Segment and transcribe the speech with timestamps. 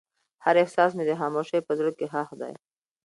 [0.43, 2.53] هر احساس مې د خاموشۍ په زړه کې ښخ دی.